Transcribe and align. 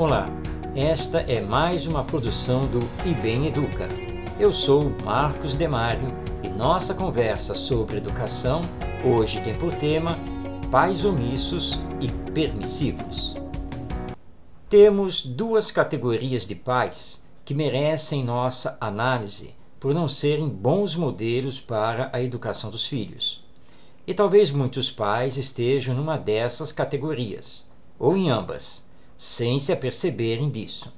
Olá, 0.00 0.30
esta 0.74 1.20
é 1.20 1.42
mais 1.42 1.86
uma 1.86 2.02
produção 2.02 2.66
do 2.68 2.80
IBEM 3.06 3.48
Educa. 3.48 3.86
Eu 4.38 4.50
sou 4.50 4.90
Marcos 5.04 5.54
Demário 5.54 6.08
e 6.42 6.48
nossa 6.48 6.94
conversa 6.94 7.54
sobre 7.54 7.98
educação 7.98 8.62
hoje 9.04 9.42
tem 9.42 9.54
por 9.54 9.74
tema 9.74 10.18
pais 10.70 11.04
omissos 11.04 11.78
e 12.00 12.10
permissivos. 12.32 13.36
Temos 14.70 15.26
duas 15.26 15.70
categorias 15.70 16.46
de 16.46 16.54
pais 16.54 17.26
que 17.44 17.52
merecem 17.52 18.24
nossa 18.24 18.78
análise 18.80 19.54
por 19.78 19.92
não 19.92 20.08
serem 20.08 20.48
bons 20.48 20.96
modelos 20.96 21.60
para 21.60 22.08
a 22.10 22.22
educação 22.22 22.70
dos 22.70 22.86
filhos. 22.86 23.44
E 24.06 24.14
talvez 24.14 24.50
muitos 24.50 24.90
pais 24.90 25.36
estejam 25.36 25.94
numa 25.94 26.16
dessas 26.16 26.72
categorias, 26.72 27.70
ou 27.98 28.16
em 28.16 28.30
ambas 28.30 28.88
sem 29.20 29.58
se 29.58 29.70
aperceberem 29.70 30.48
disso. 30.48 30.90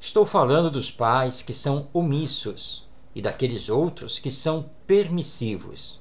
Estou 0.00 0.26
falando 0.26 0.68
dos 0.68 0.90
pais 0.90 1.40
que 1.40 1.54
são 1.54 1.86
omissos 1.92 2.84
e 3.14 3.22
daqueles 3.22 3.68
outros 3.68 4.18
que 4.18 4.28
são 4.28 4.68
permissivos. 4.88 6.00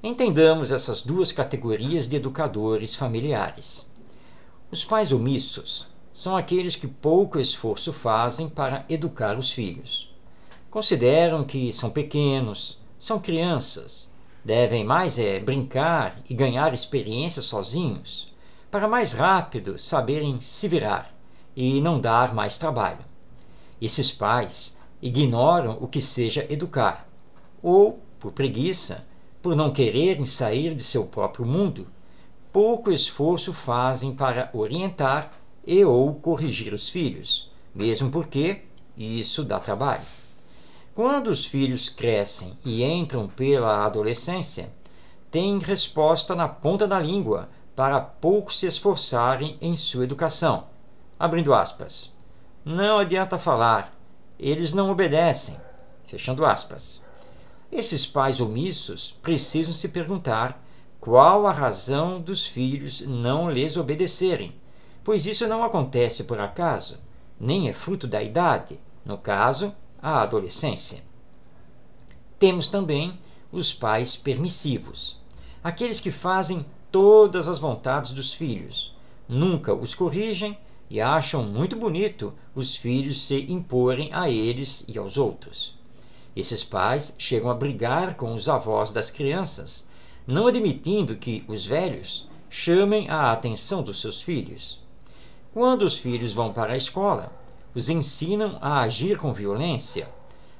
Entendamos 0.00 0.70
essas 0.70 1.02
duas 1.02 1.32
categorias 1.32 2.08
de 2.08 2.14
educadores 2.14 2.94
familiares. 2.94 3.90
Os 4.70 4.84
pais 4.84 5.10
omissos 5.10 5.88
são 6.14 6.36
aqueles 6.36 6.76
que 6.76 6.86
pouco 6.86 7.40
esforço 7.40 7.92
fazem 7.92 8.48
para 8.48 8.86
educar 8.88 9.36
os 9.36 9.50
filhos. 9.50 10.08
Consideram 10.70 11.42
que 11.42 11.72
são 11.72 11.90
pequenos, 11.90 12.78
são 12.96 13.18
crianças, 13.18 14.12
devem 14.44 14.84
mais 14.84 15.18
é 15.18 15.40
brincar 15.40 16.22
e 16.30 16.32
ganhar 16.32 16.72
experiência 16.72 17.42
sozinhos 17.42 18.31
para 18.72 18.88
mais 18.88 19.12
rápido 19.12 19.78
saberem 19.78 20.40
se 20.40 20.66
virar 20.66 21.14
e 21.54 21.78
não 21.78 22.00
dar 22.00 22.34
mais 22.34 22.56
trabalho. 22.56 23.04
Esses 23.78 24.10
pais 24.10 24.80
ignoram 25.02 25.76
o 25.78 25.86
que 25.86 26.00
seja 26.00 26.46
educar, 26.48 27.06
ou, 27.62 28.02
por 28.18 28.32
preguiça, 28.32 29.06
por 29.42 29.54
não 29.54 29.70
quererem 29.70 30.24
sair 30.24 30.74
de 30.74 30.82
seu 30.82 31.04
próprio 31.04 31.44
mundo, 31.44 31.86
pouco 32.50 32.90
esforço 32.90 33.52
fazem 33.52 34.14
para 34.14 34.48
orientar 34.54 35.30
e 35.66 35.84
ou 35.84 36.14
corrigir 36.14 36.72
os 36.72 36.88
filhos, 36.88 37.50
mesmo 37.74 38.10
porque 38.10 38.62
isso 38.96 39.44
dá 39.44 39.60
trabalho. 39.60 40.00
Quando 40.94 41.26
os 41.26 41.44
filhos 41.44 41.90
crescem 41.90 42.56
e 42.64 42.82
entram 42.82 43.28
pela 43.28 43.84
adolescência, 43.84 44.72
têm 45.30 45.58
resposta 45.58 46.34
na 46.34 46.48
ponta 46.48 46.88
da 46.88 46.98
língua 46.98 47.50
para 47.74 48.00
pouco 48.00 48.52
se 48.52 48.66
esforçarem 48.66 49.56
em 49.60 49.74
sua 49.74 50.04
educação. 50.04 50.66
Abrindo 51.18 51.54
aspas. 51.54 52.12
Não 52.64 52.98
adianta 52.98 53.38
falar, 53.38 53.94
eles 54.38 54.74
não 54.74 54.90
obedecem. 54.90 55.56
Fechando 56.06 56.44
aspas. 56.44 57.04
Esses 57.70 58.04
pais 58.04 58.40
omissos 58.40 59.16
precisam 59.22 59.72
se 59.72 59.88
perguntar 59.88 60.62
qual 61.00 61.46
a 61.46 61.52
razão 61.52 62.20
dos 62.20 62.46
filhos 62.46 63.00
não 63.00 63.50
lhes 63.50 63.76
obedecerem, 63.76 64.54
pois 65.02 65.26
isso 65.26 65.48
não 65.48 65.64
acontece 65.64 66.24
por 66.24 66.38
acaso, 66.38 66.98
nem 67.40 67.68
é 67.68 67.72
fruto 67.72 68.06
da 68.06 68.22
idade, 68.22 68.78
no 69.04 69.18
caso, 69.18 69.74
a 70.00 70.20
adolescência. 70.20 71.02
Temos 72.38 72.68
também 72.68 73.18
os 73.50 73.72
pais 73.72 74.16
permissivos, 74.16 75.18
aqueles 75.64 75.98
que 75.98 76.12
fazem 76.12 76.64
todas 76.92 77.48
as 77.48 77.58
vontades 77.58 78.12
dos 78.12 78.34
filhos. 78.34 78.94
Nunca 79.26 79.74
os 79.74 79.94
corrigem 79.94 80.56
e 80.90 81.00
acham 81.00 81.42
muito 81.42 81.74
bonito 81.74 82.34
os 82.54 82.76
filhos 82.76 83.22
se 83.22 83.50
imporem 83.50 84.10
a 84.12 84.28
eles 84.28 84.84
e 84.86 84.98
aos 84.98 85.16
outros. 85.16 85.74
Esses 86.36 86.62
pais 86.62 87.14
chegam 87.16 87.50
a 87.50 87.54
brigar 87.54 88.14
com 88.14 88.34
os 88.34 88.48
avós 88.48 88.90
das 88.90 89.10
crianças, 89.10 89.88
não 90.26 90.46
admitindo 90.46 91.16
que 91.16 91.44
os 91.48 91.66
velhos 91.66 92.28
chamem 92.50 93.08
a 93.08 93.32
atenção 93.32 93.82
dos 93.82 94.00
seus 94.00 94.22
filhos. 94.22 94.78
Quando 95.54 95.82
os 95.82 95.98
filhos 95.98 96.34
vão 96.34 96.52
para 96.52 96.74
a 96.74 96.76
escola, 96.76 97.32
os 97.74 97.88
ensinam 97.88 98.58
a 98.60 98.80
agir 98.80 99.18
com 99.18 99.32
violência, 99.32 100.08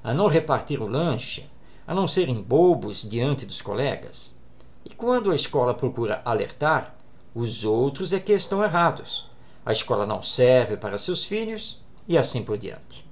a 0.02 0.14
não 0.14 0.28
repartir 0.28 0.80
o 0.80 0.88
lanche, 0.88 1.44
a 1.86 1.94
não 1.94 2.08
serem 2.08 2.40
bobos 2.40 3.08
diante 3.08 3.44
dos 3.44 3.60
colegas. 3.60 4.40
E 4.84 4.90
quando 4.90 5.30
a 5.30 5.36
escola 5.36 5.74
procura 5.74 6.20
alertar, 6.24 6.94
os 7.34 7.64
outros 7.64 8.12
é 8.12 8.20
que 8.20 8.32
estão 8.32 8.62
errados. 8.62 9.30
A 9.64 9.72
escola 9.72 10.04
não 10.04 10.22
serve 10.22 10.76
para 10.76 10.98
seus 10.98 11.24
filhos 11.24 11.80
e 12.06 12.18
assim 12.18 12.44
por 12.44 12.58
diante. 12.58 13.04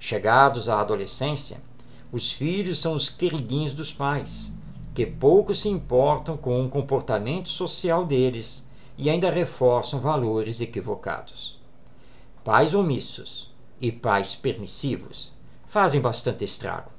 Chegados 0.00 0.68
à 0.68 0.80
adolescência, 0.80 1.62
os 2.10 2.32
filhos 2.32 2.78
são 2.80 2.92
os 2.94 3.08
queridinhos 3.08 3.72
dos 3.72 3.92
pais, 3.92 4.52
que 4.94 5.06
pouco 5.06 5.54
se 5.54 5.68
importam 5.68 6.36
com 6.36 6.64
o 6.64 6.68
comportamento 6.68 7.48
social 7.48 8.04
deles 8.04 8.68
e 8.98 9.08
ainda 9.08 9.30
reforçam 9.30 10.00
valores 10.00 10.60
equivocados. 10.60 11.58
Pais 12.44 12.74
omissos 12.74 13.50
e 13.80 13.92
pais 13.92 14.34
permissivos 14.34 15.32
fazem 15.66 16.00
bastante 16.00 16.44
estrago, 16.44 16.90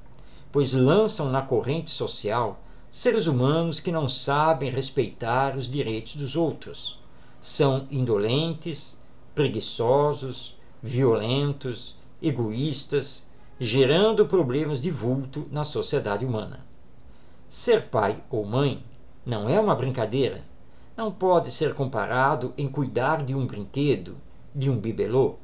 pois 0.50 0.72
lançam 0.72 1.30
na 1.30 1.42
corrente 1.42 1.90
social 1.90 2.58
seres 2.94 3.26
humanos 3.26 3.80
que 3.80 3.90
não 3.90 4.08
sabem 4.08 4.70
respeitar 4.70 5.56
os 5.56 5.68
direitos 5.68 6.14
dos 6.14 6.36
outros. 6.36 6.96
São 7.42 7.88
indolentes, 7.90 9.02
preguiçosos, 9.34 10.56
violentos, 10.80 11.96
egoístas, 12.22 13.28
gerando 13.58 14.26
problemas 14.26 14.80
de 14.80 14.92
vulto 14.92 15.48
na 15.50 15.64
sociedade 15.64 16.24
humana. 16.24 16.64
Ser 17.48 17.88
pai 17.88 18.22
ou 18.30 18.44
mãe 18.44 18.80
não 19.26 19.48
é 19.48 19.58
uma 19.58 19.74
brincadeira. 19.74 20.44
Não 20.96 21.10
pode 21.10 21.50
ser 21.50 21.74
comparado 21.74 22.54
em 22.56 22.68
cuidar 22.68 23.24
de 23.24 23.34
um 23.34 23.44
brinquedo, 23.44 24.16
de 24.54 24.70
um 24.70 24.76
bibelô. 24.76 25.34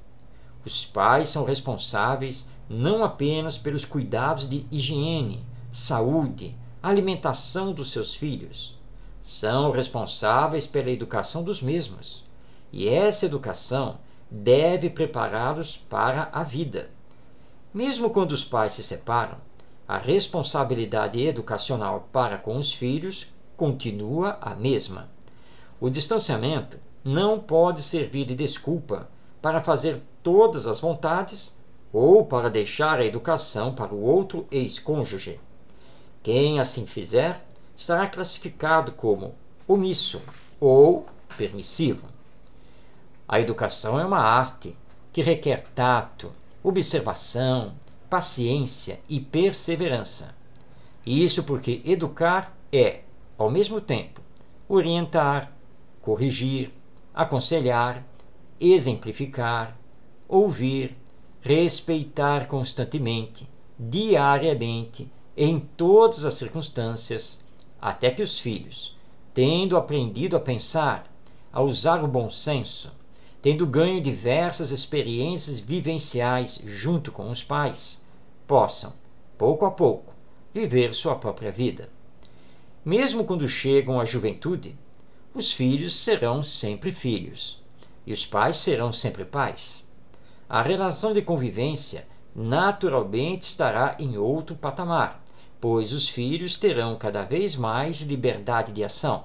Os 0.64 0.86
pais 0.86 1.30
são 1.30 1.44
responsáveis 1.44 2.48
não 2.68 3.02
apenas 3.02 3.58
pelos 3.58 3.84
cuidados 3.84 4.48
de 4.48 4.64
higiene, 4.70 5.44
saúde, 5.72 6.54
alimentação 6.82 7.72
dos 7.72 7.92
seus 7.92 8.14
filhos. 8.14 8.78
São 9.22 9.70
responsáveis 9.70 10.66
pela 10.66 10.90
educação 10.90 11.44
dos 11.44 11.60
mesmos. 11.60 12.24
E 12.72 12.88
essa 12.88 13.26
educação 13.26 13.98
deve 14.30 14.88
prepará-los 14.88 15.76
para 15.76 16.30
a 16.32 16.42
vida. 16.42 16.90
Mesmo 17.74 18.10
quando 18.10 18.32
os 18.32 18.44
pais 18.44 18.72
se 18.72 18.82
separam, 18.82 19.36
a 19.86 19.98
responsabilidade 19.98 21.20
educacional 21.20 22.08
para 22.12 22.38
com 22.38 22.56
os 22.56 22.72
filhos 22.72 23.28
continua 23.56 24.38
a 24.40 24.54
mesma. 24.54 25.10
O 25.80 25.90
distanciamento 25.90 26.78
não 27.04 27.38
pode 27.38 27.82
servir 27.82 28.24
de 28.24 28.34
desculpa 28.34 29.08
para 29.42 29.62
fazer 29.62 30.00
todas 30.22 30.66
as 30.66 30.80
vontades 30.80 31.58
ou 31.92 32.24
para 32.24 32.48
deixar 32.48 32.98
a 32.98 33.04
educação 33.04 33.74
para 33.74 33.94
o 33.94 34.02
outro 34.02 34.46
ex-cônjuge. 34.50 35.40
Quem 36.22 36.60
assim 36.60 36.86
fizer 36.86 37.42
estará 37.74 38.06
classificado 38.06 38.92
como 38.92 39.34
omisso 39.66 40.22
ou 40.60 41.06
permissivo. 41.36 42.06
A 43.26 43.40
educação 43.40 43.98
é 43.98 44.04
uma 44.04 44.18
arte 44.18 44.76
que 45.12 45.22
requer 45.22 45.62
tato, 45.74 46.30
observação, 46.62 47.72
paciência 48.10 49.00
e 49.08 49.18
perseverança. 49.18 50.36
Isso 51.06 51.44
porque 51.44 51.80
educar 51.86 52.54
é, 52.70 53.00
ao 53.38 53.50
mesmo 53.50 53.80
tempo, 53.80 54.20
orientar, 54.68 55.50
corrigir, 56.02 56.70
aconselhar, 57.14 58.04
exemplificar, 58.60 59.74
ouvir, 60.28 60.94
respeitar 61.40 62.46
constantemente, 62.46 63.48
diariamente 63.78 65.10
em 65.42 65.58
todas 65.58 66.26
as 66.26 66.34
circunstâncias, 66.34 67.42
até 67.80 68.10
que 68.10 68.22
os 68.22 68.38
filhos, 68.38 68.94
tendo 69.32 69.74
aprendido 69.74 70.36
a 70.36 70.40
pensar, 70.40 71.10
a 71.50 71.62
usar 71.62 72.04
o 72.04 72.06
bom 72.06 72.28
senso, 72.28 72.92
tendo 73.40 73.66
ganho 73.66 74.02
diversas 74.02 74.70
experiências 74.70 75.58
vivenciais 75.58 76.60
junto 76.66 77.10
com 77.10 77.30
os 77.30 77.42
pais, 77.42 78.04
possam, 78.46 78.92
pouco 79.38 79.64
a 79.64 79.70
pouco, 79.70 80.12
viver 80.52 80.92
sua 80.92 81.16
própria 81.16 81.50
vida. 81.50 81.88
Mesmo 82.84 83.24
quando 83.24 83.48
chegam 83.48 83.98
à 83.98 84.04
juventude, 84.04 84.76
os 85.32 85.54
filhos 85.54 85.94
serão 85.94 86.42
sempre 86.42 86.92
filhos 86.92 87.62
e 88.06 88.12
os 88.12 88.26
pais 88.26 88.56
serão 88.56 88.92
sempre 88.92 89.24
pais. 89.24 89.90
A 90.46 90.60
relação 90.60 91.14
de 91.14 91.22
convivência 91.22 92.06
naturalmente 92.36 93.46
estará 93.46 93.96
em 93.98 94.18
outro 94.18 94.54
patamar, 94.54 95.22
pois 95.60 95.92
os 95.92 96.08
filhos 96.08 96.56
terão 96.56 96.96
cada 96.96 97.22
vez 97.22 97.54
mais 97.54 98.00
liberdade 98.00 98.72
de 98.72 98.82
ação. 98.82 99.24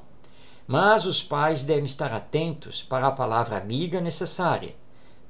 Mas 0.67 1.05
os 1.05 1.23
pais 1.23 1.63
devem 1.63 1.85
estar 1.85 2.11
atentos 2.11 2.83
para 2.83 3.07
a 3.07 3.11
palavra 3.11 3.57
amiga 3.57 4.01
necessária, 4.01 4.75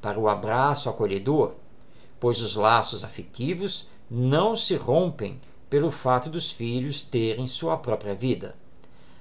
para 0.02 0.20
o 0.20 0.28
abraço 0.28 0.90
acolhedor, 0.90 1.54
pois 2.20 2.42
os 2.42 2.56
laços 2.56 3.04
afetivos 3.04 3.90
não 4.10 4.56
se 4.56 4.76
rompem 4.76 5.40
pelo 5.70 5.92
fato 5.92 6.30
dos 6.30 6.52
filhos 6.52 7.04
terem 7.04 7.48
sua 7.48 7.78
própria 7.78 8.16
vida. 8.16 8.56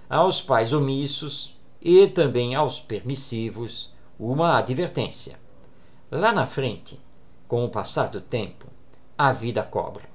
Aos 0.09 0.41
pais 0.41 0.73
omissos 0.73 1.57
e 1.83 2.07
também 2.07 2.55
aos 2.55 2.81
permissivos, 2.81 3.93
uma 4.19 4.59
advertência. 4.59 5.39
Lá 6.11 6.33
na 6.33 6.47
frente, 6.47 7.01
com 7.49 7.65
o 7.65 7.69
passar 7.69 8.09
do 8.09 8.21
tempo, 8.21 8.67
a 9.19 9.33
vida 9.33 9.63
cobra. 9.63 10.09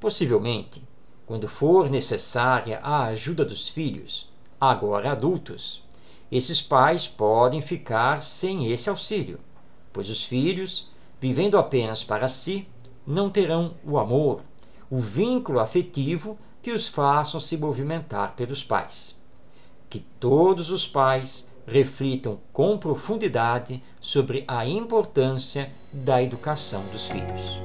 Possivelmente, 0.00 0.82
quando 1.26 1.48
for 1.48 1.90
necessária 1.90 2.78
a 2.82 3.04
ajuda 3.06 3.44
dos 3.44 3.68
filhos, 3.68 4.30
agora 4.60 5.10
adultos, 5.10 5.82
esses 6.30 6.62
pais 6.62 7.06
podem 7.08 7.60
ficar 7.60 8.22
sem 8.22 8.70
esse 8.70 8.88
auxílio, 8.88 9.40
pois 9.92 10.08
os 10.08 10.24
filhos, 10.24 10.88
vivendo 11.20 11.58
apenas 11.58 12.04
para 12.04 12.28
si, 12.28 12.68
não 13.06 13.28
terão 13.28 13.74
o 13.84 13.98
amor, 13.98 14.42
o 14.88 14.98
vínculo 14.98 15.58
afetivo 15.58 16.38
que 16.62 16.70
os 16.70 16.88
façam 16.88 17.40
se 17.40 17.56
movimentar 17.56 18.34
pelos 18.34 18.62
pais. 18.62 19.18
Que 19.90 20.00
todos 20.00 20.70
os 20.70 20.86
pais 20.86 21.48
reflitam 21.66 22.38
com 22.52 22.78
profundidade 22.78 23.82
sobre 24.00 24.44
a 24.46 24.66
importância 24.66 25.72
da 25.92 26.22
educação 26.22 26.84
dos 26.92 27.08
filhos. 27.08 27.60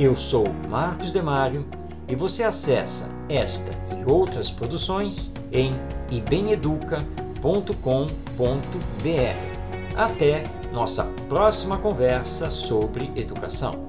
Eu 0.00 0.16
sou 0.16 0.48
Marcos 0.66 1.12
Demário 1.12 1.66
e 2.08 2.16
você 2.16 2.42
acessa 2.42 3.10
esta 3.28 3.70
e 3.94 4.10
outras 4.10 4.50
produções 4.50 5.30
em 5.52 5.74
ibeneduca.com.br. 6.10 7.04
Até 9.94 10.42
nossa 10.72 11.04
próxima 11.28 11.76
conversa 11.76 12.48
sobre 12.48 13.12
educação. 13.14 13.86